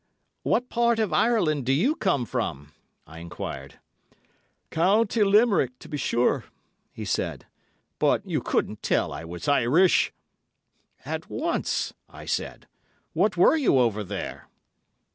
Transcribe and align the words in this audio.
"What 0.41 0.67
part 0.67 0.97
of 0.97 1.13
Ireland 1.13 1.67
do 1.67 1.71
you 1.71 1.95
come 1.95 2.25
from?" 2.25 2.71
I 3.05 3.19
enquired. 3.19 3.75
"County 4.71 5.23
Limerick, 5.23 5.77
to 5.77 5.87
be 5.87 5.95
sure," 5.97 6.45
he 6.91 7.05
said; 7.05 7.45
"but 7.99 8.25
you 8.25 8.41
couldn't 8.41 8.81
tell 8.81 9.13
I 9.13 9.23
was 9.25 9.47
Irish!" 9.47 10.11
"At 11.05 11.29
once," 11.29 11.93
I 12.09 12.25
said. 12.25 12.67
"What 13.13 13.37
were 13.37 13.55
you 13.55 13.77
over 13.77 14.03
there?" 14.03 14.47